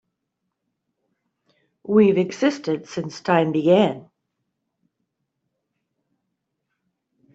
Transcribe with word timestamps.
We've 1.83 2.17
existed 2.17 2.87
since 2.87 3.21
time 3.21 3.51
began. 3.51 4.09